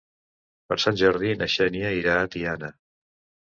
[0.71, 2.75] Per Sant Jordi na Xènia irà a Tiana.